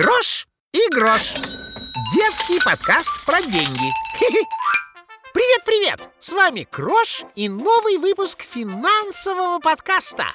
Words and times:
Крош 0.00 0.46
и 0.72 0.80
грош. 0.94 1.34
Детский 2.14 2.58
подкаст 2.64 3.12
про 3.26 3.42
деньги. 3.42 3.92
Привет-привет! 5.34 6.00
С 6.18 6.32
вами 6.32 6.62
Крош 6.62 7.24
и 7.34 7.50
новый 7.50 7.98
выпуск 7.98 8.40
финансового 8.40 9.58
подкаста. 9.58 10.28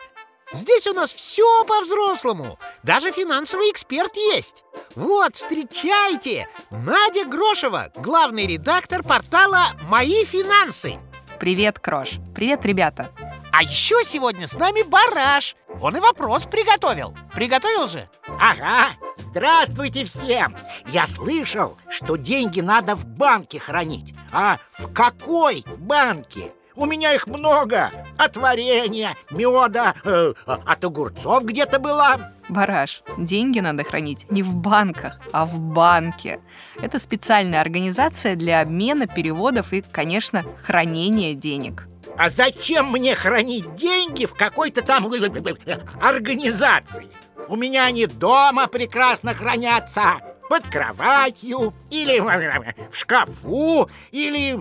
Здесь 0.54 0.86
у 0.86 0.94
нас 0.94 1.12
все 1.12 1.64
по-взрослому. 1.64 2.60
Даже 2.84 3.12
финансовый 3.12 3.72
эксперт 3.72 4.16
есть. 4.16 4.64
Вот, 4.94 5.36
встречайте! 5.36 6.48
Надя 6.70 7.26
Грошева, 7.26 7.92
главный 7.96 8.46
редактор 8.46 9.02
портала 9.02 9.72
«Мои 9.90 10.26
финансы». 10.26 11.00
Привет, 11.40 11.80
Крош. 11.80 12.20
Привет, 12.36 12.64
ребята. 12.68 13.12
А 13.52 13.64
еще 13.64 14.04
сегодня 14.04 14.46
с 14.46 14.54
нами 14.54 14.84
Бараш. 14.84 15.56
Он 15.82 15.98
и 15.98 16.00
вопрос 16.00 16.46
приготовил. 16.46 17.16
Приготовил 17.34 17.88
же? 17.88 18.08
Ага, 18.40 18.92
здравствуйте 19.18 20.06
всем! 20.06 20.56
Я 20.88 21.06
слышал, 21.06 21.78
что 21.90 22.16
деньги 22.16 22.62
надо 22.62 22.96
в 22.96 23.06
банке 23.06 23.60
хранить. 23.60 24.14
А 24.32 24.58
в 24.78 24.92
какой 24.94 25.66
банке? 25.78 26.52
У 26.76 26.86
меня 26.86 27.14
их 27.14 27.28
много. 27.28 27.92
От 28.18 28.36
варенья, 28.36 29.16
меда, 29.32 29.96
э, 30.04 30.34
от 30.46 30.84
огурцов 30.84 31.46
где-то 31.46 31.80
была. 31.80 32.34
Бараш, 32.50 33.02
деньги 33.18 33.60
надо 33.60 33.84
хранить 33.84 34.30
не 34.30 34.44
в 34.44 34.54
банках, 34.56 35.20
а 35.32 35.46
в 35.46 35.58
банке. 35.60 36.40
Это 36.82 37.00
специальная 37.00 37.62
организация 37.62 38.36
для 38.36 38.62
обмена, 38.62 39.08
переводов 39.08 39.74
и, 39.74 39.82
конечно, 39.82 40.44
хранения 40.64 41.34
денег. 41.34 41.88
А 42.18 42.30
зачем 42.30 42.92
мне 42.92 43.16
хранить 43.16 43.76
деньги 43.76 44.26
в 44.26 44.34
какой-то 44.34 44.82
там 44.82 45.12
э, 45.12 45.18
э, 45.18 45.78
организации? 46.02 47.08
У 47.48 47.56
меня 47.56 47.86
они 47.86 48.08
дома 48.08 48.68
прекрасно 48.68 49.34
хранятся 49.34 50.20
под 50.50 50.68
кроватью 50.68 51.74
или 51.90 52.20
в 52.20 52.96
шкафу 52.96 53.90
или 54.12 54.60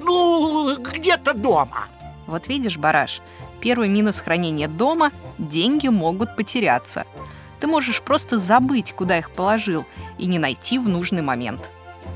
ну 0.00 0.76
где-то 0.76 1.34
дома. 1.34 1.88
Вот 2.26 2.48
видишь, 2.48 2.78
Бараш, 2.78 3.20
первый 3.60 3.88
минус 3.88 4.20
хранения 4.20 4.68
дома– 4.68 5.12
деньги 5.38 5.88
могут 5.88 6.36
потеряться. 6.36 7.04
Ты 7.60 7.66
можешь 7.66 8.02
просто 8.02 8.38
забыть, 8.38 8.92
куда 8.92 9.18
их 9.18 9.30
положил, 9.30 9.84
и 10.18 10.26
не 10.26 10.38
найти 10.38 10.78
в 10.78 10.88
нужный 10.88 11.22
момент. 11.22 11.70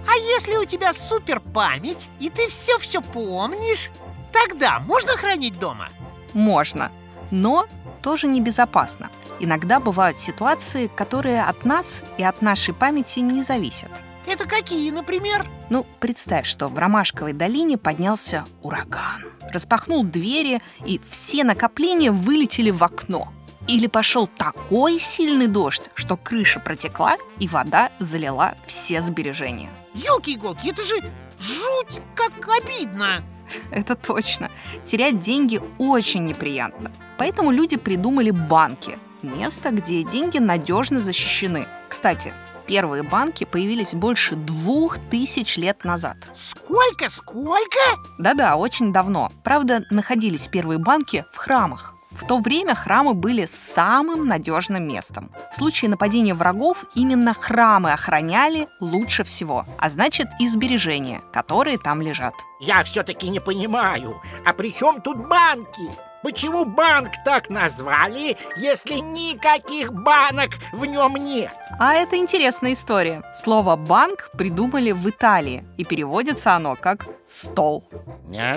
А 0.07 0.17
если 0.17 0.57
у 0.57 0.65
тебя 0.65 0.93
супер 0.93 1.41
память, 1.41 2.11
и 2.21 2.31
ты 2.31 2.49
все-все 2.49 3.01
помнишь, 3.01 3.91
тогда 4.33 4.81
можно 4.81 5.13
хранить 5.13 5.59
дома? 5.59 5.89
Можно, 6.33 6.91
но 7.31 7.67
тоже 8.03 8.27
небезопасно. 8.27 9.11
Иногда 9.41 9.79
бывают 9.79 10.19
ситуации, 10.19 10.91
которые 10.95 11.43
от 11.43 11.65
нас 11.65 12.03
и 12.17 12.25
от 12.25 12.43
нашей 12.43 12.75
памяти 12.75 13.21
не 13.21 13.43
зависят. 13.43 13.91
Это 14.27 14.47
какие, 14.47 14.91
например? 14.91 15.47
Ну, 15.71 15.87
представь, 16.01 16.47
что 16.47 16.69
в 16.69 16.79
Ромашковой 16.79 17.33
долине 17.33 17.79
поднялся 17.79 18.45
ураган. 18.63 19.25
Распахнул 19.51 20.05
двери, 20.05 20.61
и 20.85 21.01
все 21.09 21.45
накопления 21.45 22.11
вылетели 22.11 22.71
в 22.71 22.85
окно. 22.85 23.33
Или 23.67 23.87
пошел 23.87 24.27
такой 24.27 24.99
сильный 24.99 25.47
дождь, 25.47 25.91
что 25.95 26.17
крыша 26.17 26.61
протекла, 26.61 27.17
и 27.39 27.49
вода 27.49 27.91
залила 27.99 28.55
все 28.67 29.01
сбережения. 29.01 29.71
Елки-иголки, 29.95 30.69
это 30.69 30.85
же 30.85 30.97
жуть 31.39 32.03
как 32.15 32.33
обидно! 32.49 33.23
Это 33.71 33.95
точно. 33.95 34.51
Терять 34.85 35.21
деньги 35.21 35.63
очень 35.79 36.25
неприятно. 36.25 36.93
Поэтому 37.17 37.51
люди 37.51 37.79
придумали 37.79 38.31
банки– 38.31 38.99
Место, 39.23 39.71
где 39.71 40.05
деньги 40.05 40.39
надежно 40.39 41.01
защищены. 41.01 41.67
Кстати, 41.89 42.33
первые 42.67 43.03
банки 43.03 43.45
появились 43.45 43.95
больше 43.95 44.37
двух 44.37 44.99
тысяч 45.11 45.57
лет 45.57 45.85
назад. 45.85 46.17
Сколько? 46.35 47.09
Сколько? 47.09 47.79
Да-да, 48.19 48.57
очень 48.57 48.93
давно. 48.93 49.33
Правда, 49.43 49.83
находились 49.91 50.47
первые 50.49 50.79
банки 50.79 51.25
в 51.33 51.37
храмах. 51.37 51.95
В 52.11 52.27
то 52.27 52.39
время 52.39 52.75
храмы 52.75 53.15
были 53.15 53.47
самым 53.51 54.27
надежным 54.27 54.87
местом. 54.89 55.31
В 55.53 55.57
случае 55.57 55.91
нападения 55.91 56.35
врагов 56.35 56.85
именно 56.95 57.33
храмы 57.33 57.93
охраняли 57.93 58.69
лучше 58.81 59.25
всего, 59.25 59.67
а 59.79 59.89
значит 59.89 60.29
и 60.41 60.49
сбережения, 60.49 61.23
которые 61.33 61.79
там 61.79 62.03
лежат. 62.03 62.35
Я 62.61 62.83
все-таки 62.83 63.29
не 63.29 63.41
понимаю, 63.41 64.21
а 64.45 64.53
при 64.53 64.73
чем 64.73 65.01
тут 65.01 65.29
банки? 65.29 66.08
Почему 66.23 66.65
банк 66.65 67.11
так 67.25 67.49
назвали, 67.49 68.37
если 68.57 68.95
никаких 68.95 69.93
банок 69.93 70.51
в 70.73 70.85
нем 70.85 71.15
нет? 71.15 71.53
А 71.79 71.95
это 71.95 72.17
интересная 72.17 72.73
история. 72.73 73.23
Слово 73.33 73.77
«банк» 73.77 74.31
придумали 74.37 74.91
в 74.91 75.09
Италии, 75.09 75.65
и 75.77 75.85
переводится 75.85 76.55
оно 76.55 76.75
как 76.75 77.07
«стол». 77.27 77.89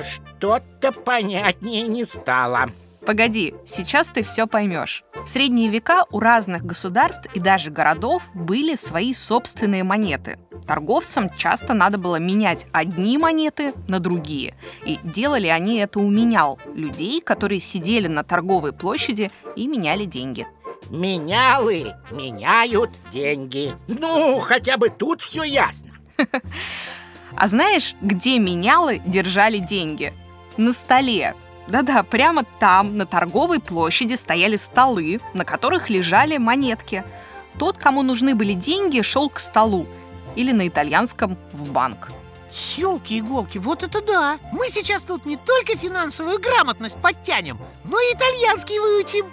Что-то 0.04 0.92
понятнее 0.92 1.84
не 1.88 2.04
стало. 2.04 2.72
Погоди, 3.06 3.56
сейчас 3.66 4.10
ты 4.10 4.22
все 4.24 4.48
поймешь. 4.48 5.04
В 5.24 5.28
средние 5.28 5.70
века 5.70 6.06
у 6.12 6.20
разных 6.20 6.64
государств 6.64 7.28
и 7.34 7.40
даже 7.40 7.72
городов 7.72 8.30
были 8.36 8.76
свои 8.76 9.14
собственные 9.14 9.84
монеты. 9.84 10.38
Торговцам 10.72 11.30
часто 11.36 11.74
надо 11.74 11.98
было 11.98 12.16
менять 12.16 12.66
одни 12.72 13.18
монеты 13.18 13.74
на 13.90 14.00
другие. 14.00 14.54
И 14.86 15.00
делали 15.04 15.48
они 15.48 15.80
это 15.80 16.00
у 16.00 16.10
менял, 16.10 16.60
людей, 16.74 17.20
которые 17.20 17.60
сидели 17.60 18.08
на 18.08 18.24
торговой 18.24 18.72
площади 18.72 19.32
и 19.58 19.68
меняли 19.68 20.06
деньги. 20.06 20.48
Менялы 20.90 21.94
меняют 22.10 22.92
деньги. 23.12 23.76
Ну, 23.90 24.40
хотя 24.40 24.78
бы 24.78 24.88
тут 24.88 25.22
все 25.22 25.44
ясно. 25.44 25.92
А 27.36 27.48
знаешь, 27.50 27.94
где 28.02 28.40
менялы 28.40 29.02
держали 29.06 29.58
деньги? 29.58 30.14
На 30.56 30.72
столе, 30.72 31.36
да-да, 31.68 32.04
прямо 32.04 32.46
там, 32.60 32.96
на 32.96 33.06
торговой 33.06 33.60
площади, 33.60 34.16
стояли 34.16 34.56
столы, 34.56 35.20
на 35.34 35.44
которых 35.44 35.90
лежали 35.90 36.38
монетки. 36.38 37.04
Тот, 37.58 37.78
кому 37.78 38.04
нужны 38.04 38.36
были 38.36 38.54
деньги, 38.54 39.02
шел 39.02 39.30
к 39.30 39.40
столу. 39.40 39.86
Или 40.36 40.52
на 40.52 40.68
итальянском 40.68 41.38
в 41.54 41.72
банк. 41.72 42.10
Елки-иголки, 42.76 43.58
вот 43.58 43.84
это 43.84 44.02
да! 44.02 44.38
Мы 44.52 44.68
сейчас 44.68 45.04
тут 45.04 45.26
не 45.26 45.38
только 45.38 45.78
финансовую 45.78 46.40
грамотность 46.40 47.00
подтянем, 47.00 47.58
но 47.86 48.00
и 48.00 48.14
итальянский 48.14 48.78
выучим. 48.80 49.26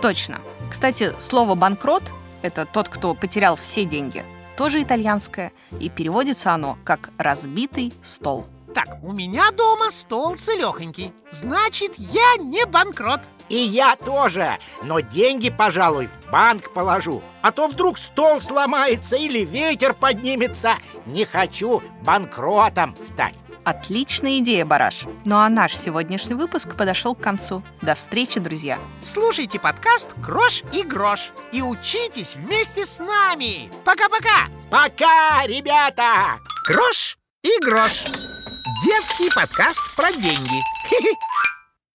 Точно. 0.00 0.40
Кстати, 0.70 1.14
слово 1.18 1.54
«банкрот»— 1.54 2.04
это 2.42 2.64
тот, 2.64 2.88
кто 2.88 3.14
потерял 3.14 3.56
все 3.56 3.84
деньги, 3.84 4.24
тоже 4.56 4.82
итальянское, 4.82 5.52
и 5.80 5.88
переводится 5.88 6.52
оно 6.52 6.78
как 6.84 7.10
«разбитый 7.18 7.92
стол». 8.02 8.46
Так, 8.74 8.98
у 9.02 9.12
меня 9.12 9.50
дома 9.50 9.90
стол 9.90 10.36
целехонький. 10.36 11.12
Значит, 11.30 11.94
я 11.98 12.36
не 12.38 12.64
банкрот. 12.64 13.20
И 13.48 13.56
я 13.56 13.96
тоже. 13.96 14.58
Но 14.82 15.00
деньги, 15.00 15.50
пожалуй, 15.50 16.06
в 16.06 16.30
банк 16.30 16.72
положу. 16.72 17.22
А 17.42 17.52
то 17.52 17.66
вдруг 17.66 17.98
стол 17.98 18.40
сломается 18.40 19.16
или 19.16 19.40
ветер 19.40 19.92
поднимется. 19.92 20.76
Не 21.04 21.26
хочу 21.26 21.82
банкротом 22.02 22.96
стать. 23.02 23.36
Отличная 23.64 24.38
идея, 24.38 24.64
Бараш. 24.64 25.04
Ну 25.24 25.36
а 25.36 25.48
наш 25.48 25.76
сегодняшний 25.76 26.34
выпуск 26.34 26.76
подошел 26.76 27.14
к 27.14 27.20
концу. 27.20 27.62
До 27.80 27.94
встречи, 27.94 28.40
друзья. 28.40 28.78
Слушайте 29.02 29.60
подкаст 29.60 30.14
«Крош 30.24 30.64
и 30.72 30.82
грош» 30.82 31.30
и 31.52 31.62
учитесь 31.62 32.34
вместе 32.34 32.84
с 32.84 32.98
нами. 32.98 33.70
Пока-пока! 33.84 34.48
Пока, 34.70 35.46
ребята! 35.46 36.40
Крош 36.64 37.18
и 37.42 37.52
грош. 37.62 38.31
Детский 38.64 39.28
подкаст 39.34 39.96
про 39.96 40.12
деньги. 40.12 40.62